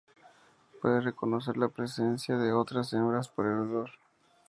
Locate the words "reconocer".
0.99-1.57